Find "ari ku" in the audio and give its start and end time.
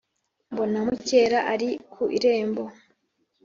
1.53-2.03